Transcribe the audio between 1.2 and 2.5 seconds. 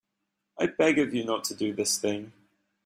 not to do this thing.